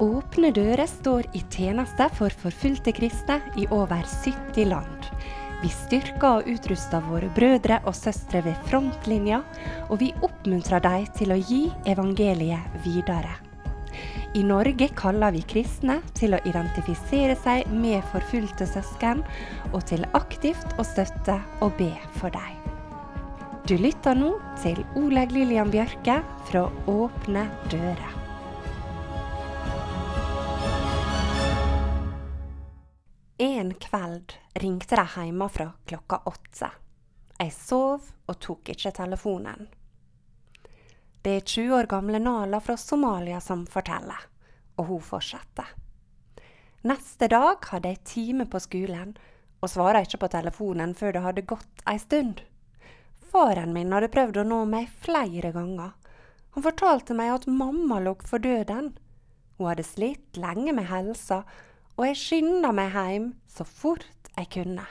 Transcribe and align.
Åpne 0.00 0.48
dører 0.56 0.86
står 0.88 1.26
i 1.36 1.42
tjeneste 1.52 2.06
for 2.16 2.32
forfulgte 2.32 2.94
kristne 2.96 3.36
i 3.60 3.66
over 3.68 4.00
70 4.24 4.70
land. 4.70 5.10
Vi 5.60 5.68
styrker 5.68 6.38
og 6.38 6.48
utruster 6.48 7.04
våre 7.04 7.28
brødre 7.36 7.82
og 7.84 7.92
søstre 7.98 8.40
ved 8.46 8.56
frontlinja, 8.70 9.42
og 9.90 10.00
vi 10.00 10.14
oppmuntrer 10.24 10.80
dem 10.80 11.04
til 11.20 11.36
å 11.36 11.40
gi 11.44 11.66
evangeliet 11.92 12.80
videre. 12.86 13.49
I 14.34 14.42
Norge 14.42 14.88
kaller 14.94 15.32
vi 15.34 15.40
kristne 15.42 15.96
til 16.14 16.36
å 16.36 16.38
identifisere 16.46 17.34
seg 17.42 17.66
med 17.74 17.98
forfulgte 18.12 18.68
søsken, 18.70 19.24
og 19.74 19.82
til 19.90 20.06
aktivt 20.14 20.76
å 20.78 20.84
støtte 20.86 21.34
og 21.66 21.74
be 21.80 21.90
for 22.20 22.30
dem. 22.30 22.60
Du 23.66 23.74
lytter 23.74 24.14
nå 24.14 24.36
til 24.62 24.78
Oleg 25.00 25.34
Lillian 25.34 25.72
Bjørke 25.74 26.20
fra 26.46 26.62
Åpne 26.90 27.42
dører. 27.74 28.14
En 33.42 33.74
kveld 33.82 34.36
ringte 34.62 34.94
de 34.94 35.08
hjemmefra 35.10 35.72
klokka 35.90 36.22
åtte. 36.30 36.70
Jeg 37.40 37.54
sov 37.56 38.06
og 38.30 38.40
tok 38.46 38.70
ikke 38.76 38.94
telefonen. 38.94 39.66
Det 41.20 41.32
er 41.36 41.42
20 41.44 41.74
år 41.76 41.86
gamle 41.86 42.18
Nala 42.18 42.62
fra 42.64 42.78
Somalia 42.80 43.42
som 43.44 43.66
forteller, 43.68 44.22
og 44.80 44.86
hun 44.88 45.02
fortsetter. 45.04 45.68
Neste 46.88 47.28
dag 47.28 47.66
hadde 47.68 47.92
jeg 47.92 48.04
time 48.08 48.46
på 48.48 48.60
skolen, 48.64 49.12
og 49.60 49.68
svara 49.68 50.00
ikke 50.00 50.22
på 50.22 50.30
telefonen 50.32 50.94
før 50.96 51.12
det 51.12 51.24
hadde 51.26 51.44
gått 51.50 51.84
ei 51.92 51.98
stund. 52.00 52.40
Faren 53.30 53.76
min 53.76 53.92
hadde 53.92 54.08
prøvd 54.14 54.40
å 54.40 54.48
nå 54.48 54.62
meg 54.72 54.88
flere 55.04 55.52
ganger. 55.52 55.92
Han 56.56 56.64
fortalte 56.64 57.14
meg 57.14 57.34
at 57.34 57.48
mamma 57.52 58.00
lå 58.00 58.16
for 58.24 58.40
døden. 58.40 58.94
Hun 59.58 59.68
hadde 59.68 59.84
slitt 59.84 60.40
lenge 60.40 60.72
med 60.72 60.88
helsa, 60.88 61.44
og 62.00 62.06
jeg 62.08 62.16
skynda 62.16 62.72
meg 62.72 62.96
hjem 62.96 63.32
så 63.44 63.68
fort 63.68 64.32
jeg 64.38 64.48
kunne. 64.56 64.88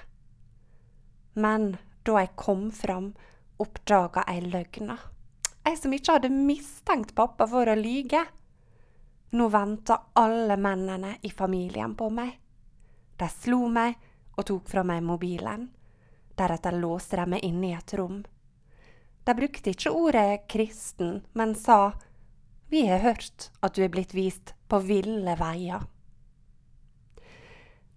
Men 1.33 1.71
da 2.05 2.21
jeg 2.21 2.37
kom 2.37 2.69
fram, 2.69 3.15
oppdaga 3.57 4.29
jeg 4.29 4.51
løgna. 4.53 5.01
Jeg 5.69 5.77
som 5.77 5.93
ikke 5.93 6.13
hadde 6.15 6.29
mistenkt 6.33 7.11
pappa 7.13 7.45
for 7.45 7.69
å 7.69 7.75
lyge. 7.77 8.23
Nå 9.37 9.45
venta 9.53 9.99
alle 10.17 10.55
mennene 10.57 11.11
i 11.21 11.29
familien 11.29 11.91
på 11.93 12.07
meg. 12.09 12.31
De 13.19 13.27
slo 13.29 13.67
meg 13.69 13.99
og 14.33 14.47
tok 14.49 14.71
fra 14.71 14.81
meg 14.87 15.03
mobilen. 15.05 15.67
Deretter 16.33 16.73
låste 16.73 17.19
de 17.19 17.25
meg 17.35 17.45
inne 17.45 17.67
i 17.69 17.75
et 17.77 17.93
rom. 17.99 18.23
De 19.27 19.35
brukte 19.37 19.75
ikke 19.75 19.93
ordet 19.93 20.47
kristen, 20.49 21.19
men 21.37 21.53
sa 21.53 21.91
vi 22.73 22.87
har 22.87 23.03
hørt 23.05 23.51
at 23.61 23.77
du 23.77 23.83
er 23.85 23.91
blitt 23.93 24.15
vist 24.17 24.55
på 24.65 24.79
ville 24.87 25.35
veier. 25.37 25.85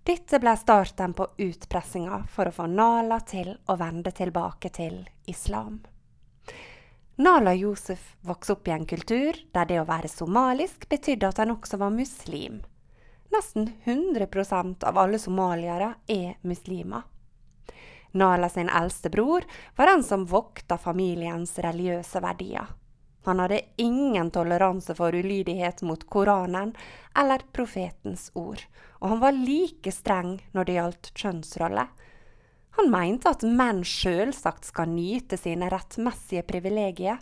Dette 0.04 0.42
ble 0.42 0.52
starten 0.60 1.16
på 1.16 1.30
utpressinga 1.40 2.20
for 2.28 2.50
å 2.50 2.54
få 2.58 2.68
Nala 2.68 3.22
til 3.24 3.54
å 3.64 3.78
vende 3.80 4.12
tilbake 4.12 4.68
til 4.76 5.06
islam. 5.30 5.80
Nala 7.22 7.54
Josef 7.54 8.16
vokste 8.20 8.52
opp 8.52 8.68
i 8.68 8.70
en 8.70 8.86
kultur 8.86 9.36
der 9.54 9.66
det 9.70 9.76
å 9.78 9.86
være 9.86 10.08
somalisk 10.10 10.88
betydde 10.90 11.28
at 11.28 11.38
han 11.38 11.52
også 11.52 11.78
var 11.78 11.92
muslim. 11.94 12.56
Nesten 13.30 13.68
100% 13.84 14.82
av 14.88 14.98
alle 14.98 15.20
somaliere 15.22 15.92
er 16.10 16.32
muslimer. 16.42 17.04
Nala 18.18 18.48
sin 18.50 18.66
eldste 18.66 19.12
bror 19.14 19.46
var 19.76 19.92
den 19.92 20.02
som 20.02 20.26
vokta 20.26 20.80
familiens 20.82 21.54
religiøse 21.62 22.24
verdier. 22.26 22.66
Han 23.22 23.38
hadde 23.38 23.62
ingen 23.78 24.34
toleranse 24.34 24.98
for 24.98 25.14
ulydighet 25.14 25.86
mot 25.86 26.02
Koranen 26.10 26.74
eller 27.14 27.46
profetens 27.54 28.32
ord, 28.34 28.66
og 28.98 29.14
han 29.14 29.22
var 29.22 29.38
like 29.38 29.94
streng 29.94 30.40
når 30.50 30.66
det 30.66 30.80
gjaldt 30.80 31.12
kjønnsroller. 31.22 31.94
Han 32.78 32.90
mente 32.92 33.30
at 33.32 33.44
menn 33.44 33.82
sjølsagt 33.84 34.68
skal 34.68 34.90
nyte 34.92 35.36
sine 35.40 35.68
rettmessige 35.72 36.44
privilegier, 36.48 37.20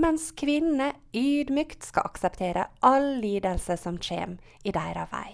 mens 0.00 0.30
kvinner 0.36 0.96
ydmykt 1.16 1.84
skal 1.88 2.08
akseptere 2.08 2.66
all 2.84 3.16
lidelse 3.22 3.78
som 3.80 4.00
kjem 4.00 4.36
i 4.64 4.72
deres 4.76 5.12
vei. 5.12 5.30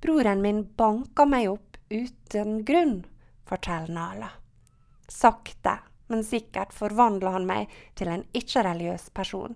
Broren 0.00 0.40
min 0.42 0.64
banka 0.76 1.26
meg 1.28 1.50
opp 1.50 1.78
uten 1.90 2.62
grunn, 2.64 3.02
forteller 3.46 3.94
Nala. 3.94 4.30
Sakte 5.10 5.80
men 6.10 6.24
sikkert 6.26 6.72
forvandla 6.74 7.30
han 7.36 7.46
meg 7.46 7.70
til 7.98 8.10
en 8.10 8.24
ikke-religiøs 8.34 9.10
person. 9.14 9.54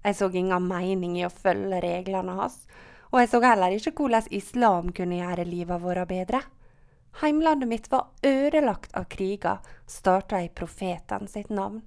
Jeg 0.00 0.16
så 0.16 0.30
ingen 0.32 0.64
mening 0.64 1.18
i 1.18 1.26
å 1.26 1.32
følge 1.32 1.82
reglene 1.84 2.38
hans, 2.38 2.62
og 3.12 3.20
jeg 3.20 3.28
så 3.28 3.40
heller 3.44 3.74
ikke 3.76 3.92
hvordan 3.98 4.30
islam 4.32 4.88
kunne 4.96 5.18
gjøre 5.20 5.44
livet 5.44 5.82
vårt 5.82 6.08
bedre. 6.08 6.40
Heimlandet 7.20 7.68
mitt 7.68 7.90
var 7.90 8.08
ødelagt 8.22 8.94
av 8.96 9.04
kriger 9.04 9.58
starta 9.86 10.42
i 10.42 10.48
profeten 10.48 11.28
sitt 11.28 11.50
navn. 11.50 11.82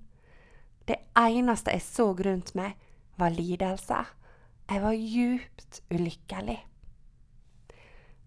Det 0.85 0.99
eneste 1.15 1.71
jeg 1.71 1.81
så 1.81 2.09
rundt 2.13 2.53
meg, 2.59 2.75
var 3.15 3.31
lidelse. 3.31 4.03
Jeg 4.69 4.81
var 4.81 4.93
djupt 4.93 5.81
ulykkelig. 5.89 6.59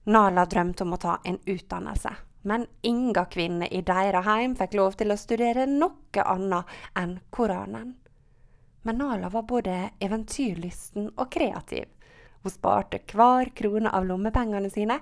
Nala 0.07 0.47
drømte 0.47 0.87
om 0.87 0.95
å 0.95 1.03
ta 1.03 1.19
en 1.25 1.39
utdannelse 1.45 2.15
men 2.47 2.67
inga 2.83 3.25
kvinne 3.25 3.67
i 3.67 3.81
deres 3.83 4.25
heim 4.25 4.53
fikk 4.55 4.77
lov 4.78 4.95
til 4.95 5.11
å 5.11 5.19
studere 5.19 5.65
noe 5.67 6.23
annet 6.23 6.75
enn 6.95 7.17
Koranen. 7.34 7.89
Men 8.87 9.01
Nala 9.03 9.33
var 9.34 9.49
både 9.51 9.75
eventyrlysten 9.99 11.09
og 11.17 11.27
kreativ. 11.34 11.89
Hun 12.45 12.55
sparte 12.55 13.01
hver 13.11 13.51
krone 13.51 13.91
av 13.91 14.07
lommepengene 14.07 14.71
sine 14.71 15.01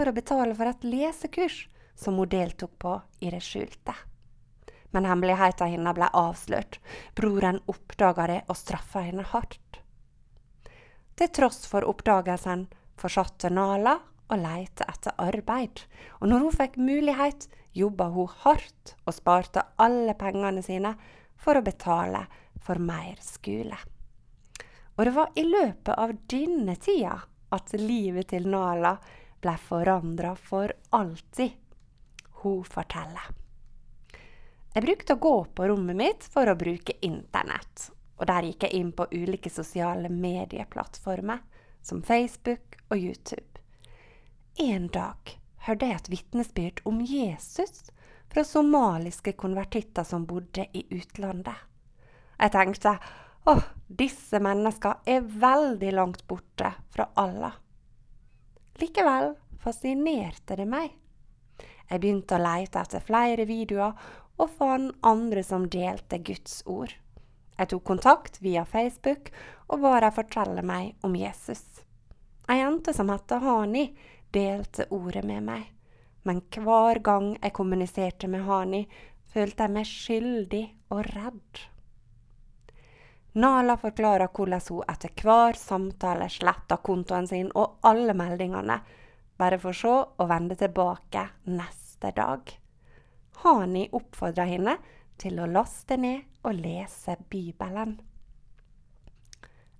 for 0.00 0.08
å 0.08 0.16
betale 0.16 0.54
for 0.56 0.64
et 0.64 0.84
lesekurs 0.86 1.66
som 1.98 2.16
hun 2.16 2.30
deltok 2.32 2.72
på 2.80 2.94
i 3.20 3.28
det 3.28 3.42
skjulte. 3.44 3.92
Men 4.96 5.04
hemmeligheten 5.04 5.68
hennes 5.74 5.96
ble 5.98 6.08
avslørt. 6.16 6.78
Broren 7.12 7.60
oppdaga 7.68 8.24
det 8.30 8.38
og 8.48 8.56
straffa 8.56 9.02
henne 9.04 9.26
hardt. 9.28 9.82
Til 11.20 11.28
tross 11.36 11.66
for 11.68 11.84
oppdagelsen 11.84 12.64
fortsatte 12.96 13.52
Nala 13.52 13.98
og 14.30 14.40
leite 14.40 14.88
etter 14.88 15.20
arbeid. 15.20 15.84
Og 16.24 16.32
når 16.32 16.46
hun 16.46 16.58
fikk 16.62 16.80
mulighet, 16.80 17.50
jobba 17.76 18.08
hun 18.16 18.32
hardt 18.40 18.96
og 19.04 19.18
sparte 19.20 19.68
alle 19.84 20.16
pengene 20.16 20.64
sine 20.64 20.96
for 21.36 21.60
å 21.60 21.66
betale 21.66 22.24
for 22.56 22.80
mer 22.80 23.20
skole. 23.20 23.76
Og 24.96 25.04
det 25.04 25.12
var 25.12 25.36
i 25.36 25.44
løpet 25.44 25.92
av 25.92 26.16
denne 26.24 26.80
tida 26.80 27.18
at 27.52 27.74
livet 27.76 28.32
til 28.32 28.48
Nala 28.48 28.96
ble 29.40 29.56
forandra 29.56 30.34
for 30.36 30.72
alltid. 30.90 31.50
Hun 32.42 32.64
forteller. 32.64 33.30
Jeg 34.72 34.84
brukte 34.86 35.16
å 35.16 35.20
gå 35.20 35.36
på 35.54 35.66
rommet 35.66 35.98
mitt 35.98 36.26
for 36.30 36.48
å 36.48 36.58
bruke 36.58 36.94
internett. 37.04 37.90
Og 38.20 38.28
der 38.28 38.46
gikk 38.46 38.66
jeg 38.66 38.78
inn 38.78 38.92
på 38.92 39.08
ulike 39.10 39.50
sosiale 39.50 40.10
medieplattformer, 40.12 41.40
som 41.82 42.02
Facebook 42.04 42.76
og 42.88 42.98
YouTube. 43.00 43.62
En 44.60 44.86
dag 44.92 45.32
hørte 45.66 45.88
jeg 45.88 45.96
et 45.96 46.10
vitnesbyrd 46.12 46.82
om 46.88 47.00
Jesus 47.00 47.88
fra 48.30 48.44
somaliske 48.44 49.32
konvertitter 49.40 50.06
som 50.06 50.26
bodde 50.28 50.66
i 50.76 50.84
utlandet. 50.94 51.56
Jeg 52.40 52.54
tenkte 52.54 52.94
åh, 53.50 53.64
disse 53.88 54.40
menneskene 54.42 55.02
er 55.08 55.26
veldig 55.26 55.92
langt 55.96 56.22
borte 56.28 56.74
fra 56.94 57.08
Allah. 57.18 57.56
Likevel 58.80 59.34
fascinerte 59.60 60.56
det 60.56 60.64
meg. 60.64 60.94
Jeg 61.90 62.00
begynte 62.00 62.38
å 62.38 62.40
leite 62.40 62.80
etter 62.80 63.02
flere 63.04 63.44
videoer 63.44 63.96
og 64.40 64.52
fant 64.56 64.94
andre 65.04 65.42
som 65.44 65.66
delte 65.68 66.20
Guds 66.24 66.62
ord. 66.64 66.94
Jeg 67.58 67.68
tok 67.68 67.84
kontakt 67.84 68.38
via 68.40 68.62
Facebook 68.64 69.28
og 69.68 69.82
ba 69.82 69.98
dem 70.00 70.14
fortelle 70.16 70.62
meg 70.64 70.94
om 71.04 71.16
Jesus. 71.18 71.64
Ei 72.48 72.62
jente 72.62 72.94
som 72.96 73.12
het 73.12 73.34
Hani, 73.44 73.90
delte 74.32 74.86
ordet 74.96 75.26
med 75.28 75.44
meg, 75.44 75.66
men 76.24 76.40
hver 76.56 77.02
gang 77.04 77.34
jeg 77.36 77.52
kommuniserte 77.52 78.30
med 78.32 78.46
Hani, 78.48 78.86
følte 79.28 79.66
jeg 79.66 79.76
meg 79.76 79.90
skyldig 79.90 80.64
og 80.88 81.04
redd. 81.12 81.66
Nala 83.32 83.76
forklarer 83.78 84.32
hvordan 84.34 84.62
hun 84.68 84.88
etter 84.90 85.12
hver 85.22 85.58
samtale 85.58 86.26
sletter 86.32 86.80
kontoen 86.82 87.28
sin 87.30 87.50
og 87.54 87.78
alle 87.86 88.14
meldingene, 88.18 88.80
bare 89.38 89.58
for 89.62 89.76
så 89.76 89.94
å 90.18 90.26
vende 90.26 90.56
tilbake 90.58 91.28
neste 91.46 92.10
dag. 92.16 92.50
Hani 93.44 93.86
oppfordrer 93.94 94.50
henne 94.50 94.76
til 95.20 95.38
å 95.38 95.46
laste 95.46 95.96
ned 95.96 96.26
og 96.42 96.58
lese 96.58 97.14
Bibelen. 97.30 98.00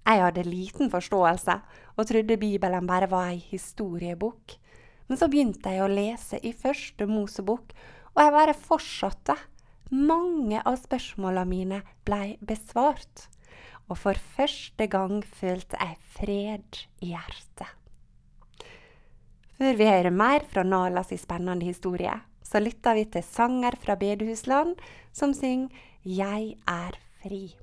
Jeg 0.06 0.22
hadde 0.24 0.46
liten 0.46 0.90
forståelse 0.90 1.56
og 1.96 2.06
trodde 2.08 2.38
Bibelen 2.40 2.86
bare 2.86 3.10
var 3.10 3.32
ei 3.32 3.42
historiebok. 3.50 4.56
Men 5.10 5.18
så 5.18 5.26
begynte 5.26 5.74
jeg 5.74 5.82
å 5.82 5.90
lese 5.90 6.38
i 6.46 6.54
første 6.54 7.06
Mosebok, 7.10 7.74
og 8.14 8.22
jeg 8.22 8.34
bare 8.34 8.54
fortsatte. 8.54 9.34
Mange 9.90 10.62
av 10.62 10.78
spørsmåla 10.78 11.42
mine 11.50 11.80
blei 12.06 12.36
besvart, 12.46 13.26
og 13.90 13.98
for 13.98 14.18
første 14.36 14.86
gang 14.86 15.20
følte 15.26 15.78
jeg 15.80 15.96
fred 16.14 16.82
i 17.02 17.10
hjertet. 17.10 17.66
Før 19.58 19.76
vi 19.76 19.88
hører 19.90 20.14
mer 20.14 20.46
fra 20.48 20.62
Nalas 20.64 21.10
spennende 21.20 21.66
historie, 21.66 22.14
så 22.42 22.62
lytter 22.62 22.94
vi 22.96 23.04
til 23.04 23.26
sanger 23.26 23.76
fra 23.82 23.94
bedehusland 23.94 24.76
som 25.12 25.34
synger 25.34 25.68
'Jeg 26.04 26.56
er 26.66 26.96
fri'. 27.20 27.56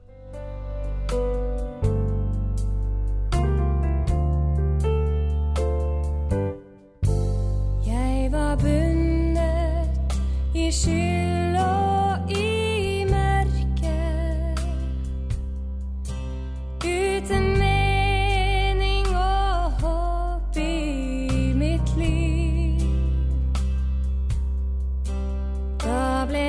Jeg 7.88 8.32
var 8.32 8.56
bundet 8.56 10.14
i 10.56 10.72
skyld 10.72 11.37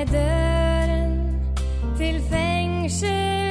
Døren 0.05 1.41
til 1.97 2.21
fengselet 2.29 3.48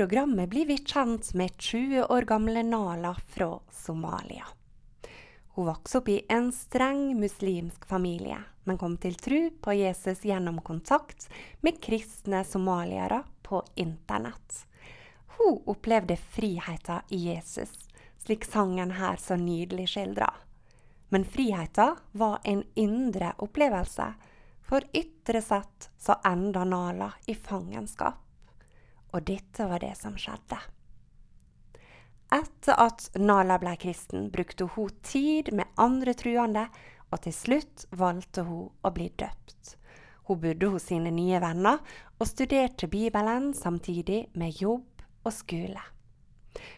programmet 0.00 0.48
blir 0.48 0.66
vi 0.66 0.78
kjent 0.78 1.34
med 1.34 1.56
20 1.58 2.04
år 2.04 2.22
gamle 2.22 2.62
Nala 2.62 3.14
fra 3.28 3.60
Somalia. 3.70 4.46
Hun 5.48 5.66
vokste 5.66 5.98
opp 5.98 6.08
i 6.08 6.22
en 6.28 6.52
streng 6.52 7.20
muslimsk 7.20 7.84
familie, 7.86 8.38
men 8.64 8.78
kom 8.80 8.94
til 8.96 9.18
tro 9.20 9.40
på 9.60 9.74
Jesus 9.76 10.22
gjennom 10.24 10.62
kontakt 10.64 11.26
med 11.60 11.82
kristne 11.84 12.40
somaliere 12.48 13.18
på 13.42 13.60
internett. 13.74 14.62
Hun 15.36 15.60
opplevde 15.66 16.16
friheten 16.16 17.04
i 17.12 17.20
Jesus, 17.26 17.76
slik 18.24 18.48
sangen 18.48 18.96
her 18.96 19.20
så 19.20 19.36
nydelig 19.36 19.90
skildrer. 19.92 20.40
Men 21.12 21.28
friheten 21.28 22.00
var 22.12 22.40
en 22.44 22.64
indre 22.74 23.34
opplevelse, 23.36 24.08
for 24.64 24.88
ytre 24.96 25.44
sett 25.44 25.90
så 25.98 26.16
enda 26.24 26.64
Nala 26.64 27.12
i 27.26 27.36
fangenskap. 27.36 28.29
Og 29.12 29.24
dette 29.26 29.66
var 29.66 29.82
det 29.82 29.96
som 29.98 30.16
skjedde. 30.18 30.58
Etter 32.30 32.78
at 32.78 33.08
Nala 33.18 33.56
ble 33.58 33.74
kristen, 33.82 34.28
brukte 34.30 34.68
hun 34.76 34.92
tid 35.02 35.50
med 35.52 35.66
andre 35.74 36.14
truende, 36.14 36.68
og 37.10 37.24
til 37.24 37.34
slutt 37.34 37.88
valgte 37.90 38.44
hun 38.46 38.68
å 38.86 38.92
bli 38.94 39.08
døpt. 39.18 39.74
Hun 40.30 40.38
bodde 40.38 40.68
hos 40.70 40.86
sine 40.86 41.10
nye 41.10 41.40
venner 41.42 41.80
og 42.20 42.28
studerte 42.30 42.86
Bibelen 42.86 43.50
samtidig 43.54 44.28
med 44.38 44.62
jobb 44.62 45.02
og 45.26 45.34
skole. 45.34 45.82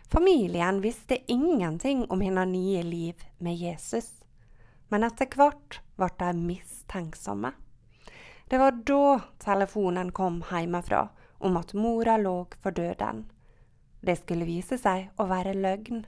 Familien 0.09 0.81
visste 0.81 1.19
ingenting 1.33 2.07
om 2.09 2.25
hennes 2.25 2.49
nye 2.49 2.83
liv 2.83 3.21
med 3.39 3.57
Jesus, 3.61 4.09
men 4.89 5.05
etter 5.05 5.29
hvert 5.37 5.83
ble 6.01 6.09
de 6.21 6.33
mistenksomme. 6.39 7.53
Det 8.49 8.61
var 8.61 8.81
da 8.89 9.21
telefonen 9.41 10.13
kom 10.17 10.41
hjemmefra 10.49 11.07
om 11.43 11.57
at 11.57 11.75
mora 11.75 12.17
lå 12.17 12.47
for 12.63 12.71
døden. 12.71 13.25
det 14.01 14.17
skulle 14.17 14.45
vise 14.45 14.79
seg 14.79 15.11
å 15.17 15.29
være 15.31 15.55
løgn. 15.55 16.01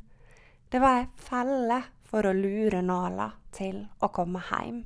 Det 0.69 0.81
var 0.83 0.99
ei 0.99 1.07
felle 1.15 1.83
for 2.03 2.27
å 2.27 2.33
lure 2.35 2.81
Nala 2.83 3.29
til 3.55 3.85
å 4.03 4.09
komme 4.11 4.43
hjem. 4.49 4.81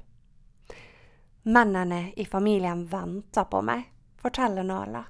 Mennene 1.49 2.13
i 2.17 2.27
familien 2.29 2.85
venta 2.85 3.47
på 3.49 3.63
meg, 3.65 3.87
forteller 4.21 4.67
Nala. 4.69 5.07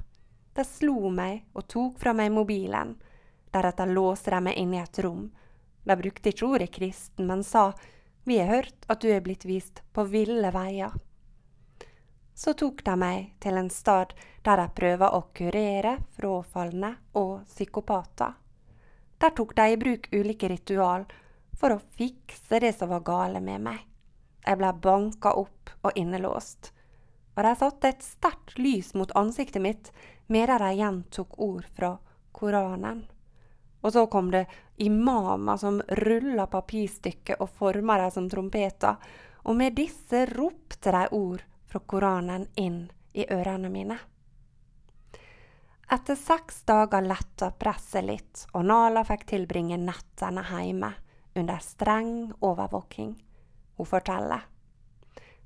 De 0.55 0.65
slo 0.65 1.11
meg 1.11 1.49
og 1.55 1.67
tok 1.67 1.99
fra 1.99 2.13
meg 2.15 2.31
mobilen. 2.31 2.95
Deretter 3.51 3.91
låste 3.91 4.31
de 4.31 4.41
meg 4.47 4.59
inn 4.63 4.75
i 4.75 4.83
et 4.83 5.03
rom. 5.03 5.29
De 5.83 5.97
brukte 5.99 6.31
ikke 6.31 6.47
ordet 6.47 6.71
kristen, 6.75 7.27
men 7.27 7.43
sa 7.43 7.73
vi 8.29 8.39
har 8.39 8.51
hørt 8.53 8.87
at 8.87 9.03
du 9.03 9.11
er 9.11 9.23
blitt 9.25 9.47
vist 9.49 9.83
på 9.91 10.05
ville 10.07 10.51
veier. 10.55 10.95
Så 12.39 12.53
tok 12.55 12.85
de 12.87 12.93
meg 12.95 13.33
til 13.43 13.57
en 13.59 13.69
stad 13.71 14.13
der 14.47 14.61
de 14.61 14.67
prøver 14.71 15.11
å 15.11 15.25
kurere 15.35 15.97
frafalne 16.15 16.93
og 17.19 17.41
psykopater. 17.51 18.37
Der 19.19 19.35
tok 19.35 19.57
de 19.59 19.65
i 19.73 19.79
bruk 19.81 20.07
ulike 20.15 20.47
ritual 20.53 21.09
for 21.59 21.75
å 21.75 21.81
fikse 21.99 22.61
det 22.63 22.71
som 22.77 22.93
var 22.95 23.03
gale 23.09 23.43
med 23.43 23.65
meg. 23.67 23.81
Jeg 24.47 24.61
ble 24.61 24.71
banka 24.87 25.35
opp 25.35 25.73
og 25.83 25.99
innelåst, 25.99 26.71
og 27.35 27.43
de 27.43 27.55
satte 27.59 27.91
et 27.91 28.07
sterkt 28.07 28.55
lys 28.63 28.95
mot 28.95 29.17
ansiktet 29.19 29.65
mitt 29.67 29.93
medan 30.31 30.63
de 30.63 30.71
gjentok 30.79 31.35
ord 31.43 31.67
fra 31.75 31.97
Koranen. 32.31 33.03
Og 33.83 33.97
så 33.99 34.07
kom 34.07 34.31
det 34.31 34.47
imamer 34.79 35.59
som 35.59 35.83
rulla 36.07 36.47
papirstykker 36.47 37.43
og 37.43 37.51
forma 37.59 37.99
dem 37.99 38.15
som 38.15 38.31
trompeter, 38.31 38.95
og 39.43 39.59
med 39.59 39.75
disse 39.75 40.29
ropte 40.31 40.95
de 40.95 41.07
ord 41.19 41.43
fra 41.69 41.81
Koranen 41.81 42.49
inn 42.57 42.87
i 43.13 43.27
ørene 43.31 43.71
mine. 43.73 43.99
Etter 45.89 46.19
seks 46.21 46.63
dager 46.69 47.05
letta 47.05 47.51
presset 47.57 48.05
litt, 48.05 48.45
og 48.53 48.67
Nala 48.69 49.05
fikk 49.09 49.25
tilbringe 49.31 49.79
nettene 49.81 50.45
hjemme 50.51 50.93
under 51.39 51.63
streng 51.65 52.33
overvåking. 52.45 53.15
Hun 53.79 53.89
forteller. 53.89 54.43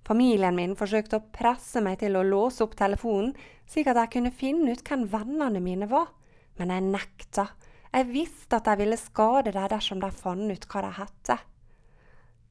Familien 0.03 0.57
min 0.59 0.75
forsøkte 0.75 1.21
å 1.21 1.29
presse 1.35 1.79
meg 1.85 2.01
til 2.01 2.19
å 2.19 2.25
låse 2.27 2.65
opp 2.65 2.75
telefonen, 2.79 3.37
slik 3.71 3.87
at 3.93 4.01
jeg 4.01 4.15
kunne 4.17 4.35
finne 4.35 4.75
ut 4.75 4.83
hvem 4.83 5.07
vennene 5.13 5.63
mine 5.63 5.87
var, 5.91 6.11
men 6.59 6.75
jeg 6.75 6.89
nekta. 6.89 7.47
Jeg 7.93 8.09
visste 8.11 8.59
at 8.59 8.67
de 8.67 8.75
ville 8.81 8.99
skade 8.99 9.53
dem 9.55 9.69
dersom 9.71 10.03
de 10.03 10.11
fant 10.11 10.51
ut 10.51 10.67
hva 10.73 10.83
de 10.83 10.93
hette. 10.97 11.39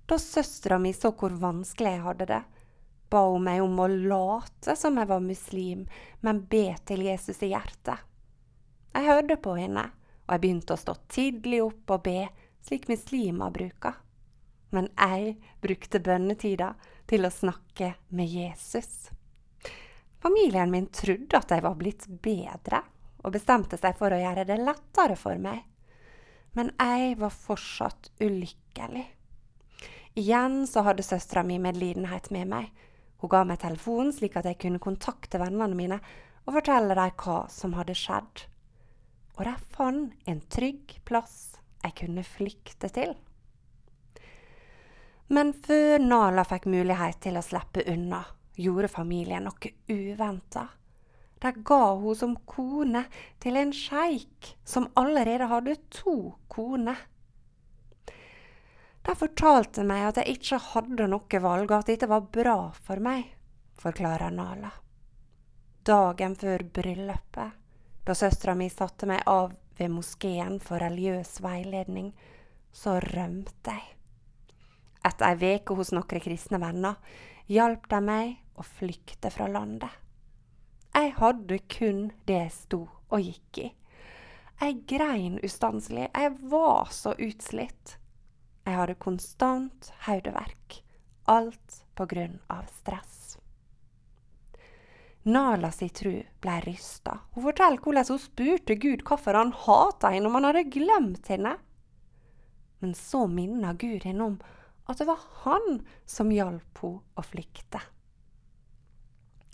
Da 0.08 0.20
søstera 0.20 0.80
mi 0.80 0.94
så 0.96 1.12
hvor 1.18 1.36
vanskelig 1.42 1.98
jeg 1.98 2.06
hadde 2.06 2.30
det, 2.30 2.42
ba 3.12 3.26
hun 3.28 3.44
meg 3.44 3.62
om 3.64 3.80
å 3.84 3.88
late 3.92 4.76
som 4.80 4.98
jeg 4.98 5.10
var 5.10 5.24
muslim, 5.24 5.84
men 6.24 6.46
be 6.52 6.70
til 6.88 7.04
Jesus 7.04 7.42
i 7.44 7.52
hjertet. 7.52 8.00
Jeg 8.92 9.08
hørte 9.08 9.38
på 9.40 9.56
henne, 9.60 9.84
og 10.28 10.36
jeg 10.36 10.44
begynte 10.44 10.76
å 10.76 10.80
stå 10.80 10.96
tidlig 11.12 11.62
opp 11.66 11.92
og 11.96 12.06
be, 12.08 12.30
slik 12.64 12.88
muslimer 12.92 13.52
bruker. 13.52 13.98
Men 14.72 14.88
jeg 14.96 15.36
brukte 15.64 16.00
bønnetida 16.00 16.74
til 17.12 17.28
å 17.28 17.34
snakke 17.34 17.94
med 18.16 18.32
Jesus. 18.32 19.10
Familien 20.22 20.72
min 20.72 20.88
trodde 20.94 21.40
at 21.40 21.52
jeg 21.52 21.64
var 21.66 21.76
blitt 21.80 22.08
bedre, 22.24 22.84
og 23.22 23.34
bestemte 23.36 23.78
seg 23.78 23.98
for 24.00 24.14
å 24.14 24.20
gjøre 24.22 24.46
det 24.48 24.60
lettere 24.62 25.18
for 25.20 25.40
meg. 25.42 25.66
Men 26.56 26.72
jeg 26.80 27.18
var 27.20 27.36
fortsatt 27.36 28.12
ulykkelig. 28.24 29.04
Igjen 30.20 30.64
så 30.68 30.84
hadde 30.84 31.04
søstera 31.06 31.44
mi 31.48 31.60
medlidenhet 31.64 32.32
med 32.36 32.50
meg. 32.52 32.72
Hun 33.22 33.30
ga 33.30 33.44
meg 33.46 33.62
telefonen 33.62 34.14
slik 34.16 34.38
at 34.40 34.48
jeg 34.50 34.60
kunne 34.64 34.82
kontakte 34.82 35.40
vennene 35.42 35.78
mine 35.78 36.00
og 36.48 36.56
fortelle 36.58 36.98
dem 36.98 37.18
hva 37.22 37.38
som 37.54 37.76
hadde 37.78 37.96
skjedd. 37.98 38.46
Og 39.38 39.44
de 39.46 39.54
fant 39.74 40.30
en 40.30 40.42
trygg 40.52 40.98
plass 41.08 41.60
jeg 41.84 41.98
kunne 42.02 42.26
flykte 42.26 42.90
til. 42.94 43.14
Men 45.32 45.54
før 45.56 46.02
Nala 46.04 46.44
fikk 46.44 46.68
mulighet 46.68 47.22
til 47.24 47.38
å 47.40 47.46
slippe 47.46 47.86
unna, 47.88 48.20
gjorde 48.60 48.90
familien 48.92 49.46
noe 49.48 49.70
uventa. 49.88 50.66
De 51.42 51.52
ga 51.66 51.84
hun 51.98 52.18
som 52.18 52.34
kone 52.46 53.06
til 53.42 53.58
en 53.58 53.72
sjeik 53.74 54.52
som 54.68 54.90
allerede 55.00 55.48
hadde 55.50 55.78
to 55.94 56.34
koner. 56.52 57.00
De 59.02 59.16
fortalte 59.18 59.84
meg 59.88 60.06
at 60.08 60.22
jeg 60.22 60.38
ikke 60.38 60.60
hadde 60.72 61.08
noe 61.10 61.42
valg, 61.42 61.72
og 61.72 61.78
at 61.80 61.90
dette 61.90 62.10
var 62.10 62.28
bra 62.34 62.58
for 62.86 63.02
meg, 63.02 63.26
forklarer 63.82 64.34
Nala. 64.34 64.72
Dagen 65.82 66.36
før 66.38 66.62
bryllupet, 66.74 67.58
da 68.06 68.14
søstera 68.18 68.54
mi 68.58 68.70
satte 68.70 69.10
meg 69.10 69.24
av 69.30 69.56
ved 69.80 69.90
moskeen 69.90 70.60
for 70.62 70.82
religiøs 70.82 71.40
veiledning, 71.42 72.12
så 72.72 73.00
rømte 73.02 73.74
jeg. 73.74 73.88
Etter 75.02 75.34
ei 75.34 75.56
uke 75.58 75.76
hos 75.80 75.90
noen 75.96 76.22
kristne 76.22 76.60
venner 76.62 77.18
hjalp 77.50 77.88
de 77.90 78.00
meg 78.06 78.36
å 78.54 78.66
flykte 78.66 79.32
fra 79.34 79.48
landet. 79.50 79.90
Jeg 80.94 81.16
hadde 81.18 81.58
kun 81.72 82.04
det 82.30 82.38
jeg 82.38 82.54
sto 82.54 82.82
og 83.10 83.24
gikk 83.26 83.64
i. 83.64 83.70
Jeg 84.62 84.84
grein 84.86 85.40
ustanselig, 85.42 86.12
jeg 86.14 86.36
var 86.52 86.92
så 86.94 87.16
utslitt. 87.18 87.96
Jeg 88.66 88.78
hadde 88.78 89.00
konstant 89.02 89.92
hodeverk, 90.06 90.82
alt 91.26 91.82
på 91.98 92.06
grunn 92.06 92.38
av 92.54 92.68
stress. 92.70 93.22
Nala 95.24 95.70
si 95.72 95.90
tru 95.90 96.16
blei 96.42 96.60
rysta. 96.66 97.20
Hun 97.34 97.46
forteller 97.46 97.82
hvordan 97.82 98.08
hun 98.10 98.22
spurte 98.22 98.76
Gud 98.82 99.04
hvorfor 99.06 99.38
han 99.38 99.54
hata 99.54 100.10
henne 100.14 100.30
om 100.30 100.38
han 100.38 100.50
hadde 100.50 100.70
glemt 100.74 101.30
henne. 101.30 101.56
Men 102.82 102.96
så 102.98 103.28
minna 103.30 103.74
Gud 103.74 104.06
henne 104.06 104.24
om 104.32 104.38
at 104.90 104.98
det 104.98 105.06
var 105.10 105.22
han 105.44 105.84
som 106.10 106.34
hjalp 106.34 106.82
henne 106.82 107.22
å 107.22 107.26
flykte. 107.26 107.82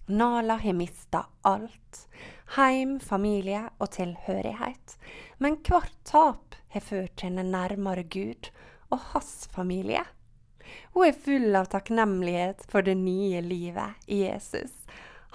Nala 0.07 0.55
har 0.63 0.73
mista 0.73 1.25
alt. 1.43 2.07
Heim, 2.55 2.99
familie 3.03 3.65
og 3.77 3.91
tilhørighet. 3.91 4.95
Men 5.43 5.59
hvert 5.67 5.97
tap 6.07 6.55
har 6.71 6.83
ført 6.83 7.25
henne 7.27 7.43
nærmere 7.43 8.07
Gud 8.07 8.47
og 8.93 9.01
hans 9.13 9.47
familie. 9.53 10.03
Hun 10.93 11.07
er 11.07 11.19
full 11.25 11.55
av 11.55 11.69
takknemlighet 11.71 12.65
for 12.71 12.85
det 12.85 12.97
nye 12.99 13.41
livet 13.45 14.09
i 14.11 14.23
Jesus. 14.25 14.73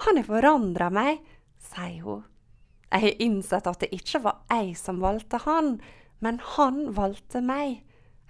Han 0.05 0.19
har 0.19 0.27
forandra 0.27 0.89
meg, 0.93 1.21
sier 1.61 2.03
hun. 2.05 2.23
Jeg 2.93 3.01
har 3.07 3.23
innsett 3.25 3.67
at 3.69 3.81
det 3.81 3.89
ikke 3.95 4.21
var 4.21 4.43
jeg 4.53 4.75
som 4.77 5.01
valgte 5.01 5.39
han, 5.47 5.77
men 6.21 6.37
han 6.55 6.91
valgte 6.93 7.41
meg. 7.41 7.81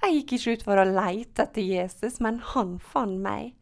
Jeg 0.04 0.20
gikk 0.20 0.36
ikke 0.38 0.54
ut 0.54 0.64
for 0.68 0.80
å 0.80 0.88
leite 0.88 1.46
etter 1.46 1.64
Jesus, 1.64 2.20
men 2.24 2.40
han 2.54 2.78
fant 2.80 3.20
meg. 3.24 3.54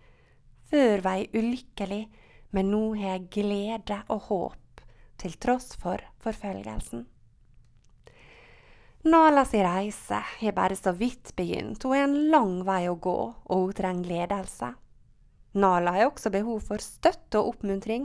Før 0.69 1.01
var 1.05 1.19
jeg 1.19 1.33
ulykkelig, 1.33 2.03
men 2.53 2.69
nå 2.73 2.83
har 2.99 3.17
jeg 3.17 3.29
glede 3.37 3.97
og 4.13 4.27
håp, 4.29 4.85
til 5.21 5.35
tross 5.41 5.73
for 5.79 6.01
forfølgelsen. 6.23 7.07
Nala 9.03 9.45
si 9.45 9.57
reise 9.57 10.23
har 10.39 10.51
bare 10.51 10.75
så 10.75 10.91
vidt 10.91 11.35
begynt, 11.35 11.83
hun 11.83 11.91
har 11.91 12.03
en 12.03 12.29
lang 12.29 12.59
vei 12.61 12.83
å 12.85 12.99
gå, 13.01 13.17
og 13.49 13.61
hun 13.63 13.73
trenger 13.73 14.09
ledelse. 14.11 14.67
Nala 15.57 15.95
har 15.95 16.11
også 16.11 16.29
behov 16.29 16.59
for 16.67 16.83
støtte 16.85 17.39
og 17.39 17.55
oppmuntring, 17.55 18.03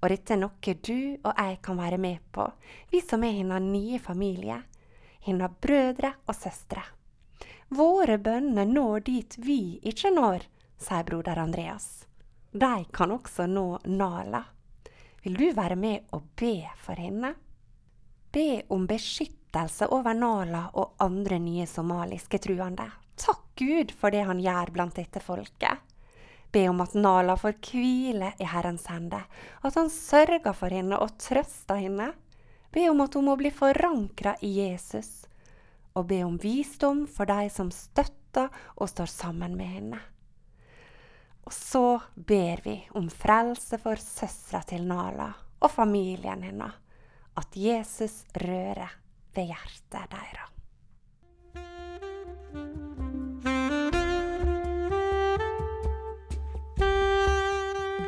og 0.00 0.08
dette 0.08 0.32
er 0.32 0.38
noe 0.40 0.74
du 0.80 1.18
og 1.20 1.34
jeg 1.36 1.58
kan 1.60 1.76
være 1.76 1.98
med 2.00 2.22
på, 2.32 2.46
vi 2.88 3.02
som 3.04 3.20
er 3.24 3.36
hennes 3.36 3.66
nye 3.68 3.98
familie, 4.00 4.56
hennes 5.26 5.58
brødre 5.60 6.14
og 6.24 6.32
søstre. 6.38 6.86
Våre 7.68 8.16
bønner 8.16 8.64
når 8.64 9.04
dit 9.10 9.36
vi 9.44 9.76
ikke 9.92 10.08
når, 10.14 10.46
sier 10.80 11.04
broder 11.04 11.36
Andreas. 11.38 12.06
De 12.50 12.86
kan 12.96 13.12
også 13.12 13.44
nå 13.46 13.66
Nala. 13.92 14.40
Vil 15.20 15.36
du 15.36 15.52
være 15.52 15.76
med 15.76 16.08
og 16.16 16.32
be 16.40 16.64
for 16.80 16.96
henne? 16.96 17.34
Be 18.32 18.62
om 18.72 18.88
beskyttelse 18.88 19.39
over 19.90 20.14
Nala 20.14 20.70
og 20.74 20.94
andre 20.98 21.38
nye 21.38 21.66
somaliske 21.66 22.38
truende. 22.38 22.86
Takk 23.16 23.42
Gud 23.58 23.92
for 23.92 24.10
det 24.10 24.22
han 24.24 24.40
gjør 24.40 24.70
blant 24.72 24.94
dette 24.96 25.20
folket. 25.20 25.78
Be 26.52 26.68
om 26.68 26.80
at 26.80 26.94
Nala 26.94 27.36
får 27.36 27.58
hvile 27.62 28.32
i 28.38 28.46
Herrens 28.46 28.86
hende, 28.90 29.20
at 29.62 29.74
han 29.74 29.90
sørger 29.90 30.52
for 30.52 30.70
henne 30.70 30.98
og 30.98 31.18
trøster 31.18 31.78
henne. 31.78 32.12
Be 32.72 32.88
om 32.90 33.00
at 33.00 33.14
hun 33.14 33.26
må 33.26 33.36
bli 33.36 33.50
forankra 33.50 34.36
i 34.42 34.50
Jesus, 34.60 35.26
og 35.94 36.06
be 36.06 36.22
om 36.24 36.38
visdom 36.38 37.06
for 37.06 37.26
de 37.26 37.50
som 37.50 37.70
støtter 37.70 38.48
og 38.76 38.88
står 38.88 39.10
sammen 39.10 39.56
med 39.58 39.66
henne. 39.66 40.00
Og 41.46 41.52
så 41.52 42.00
ber 42.14 42.62
vi 42.64 42.76
om 42.94 43.10
frelse 43.10 43.78
for 43.82 43.98
søstera 43.98 44.62
til 44.62 44.86
Nala 44.86 45.32
og 45.60 45.70
familien 45.70 46.42
hennes, 46.46 46.74
at 47.36 47.56
Jesus 47.56 48.24
rører 48.34 49.00
ved 49.36 49.52
hjertet 49.52 50.10
deres. 50.14 50.46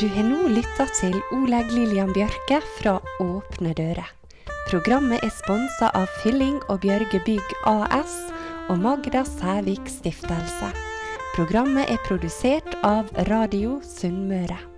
Du 0.03 0.09
har 0.11 0.25
nå 0.27 0.49
lytta 0.51 0.89
til 0.99 1.15
Oleg 1.37 1.69
Lillian 1.71 2.11
Bjørke 2.17 2.59
fra 2.81 2.97
Åpne 3.23 3.71
dører. 3.79 4.09
Programmet 4.67 5.23
er 5.23 5.31
sponsa 5.37 5.93
av 5.95 6.11
Fylling 6.23 6.59
og 6.73 6.81
Bjørge 6.83 7.21
Bygg 7.23 7.55
AS 7.71 8.17
og 8.67 8.83
Magda 8.83 9.23
Sævik 9.29 9.87
Stiftelse. 9.87 10.73
Programmet 11.37 11.87
er 11.87 12.03
produsert 12.09 12.75
av 12.83 13.15
Radio 13.31 13.79
Sunnmøre. 13.87 14.72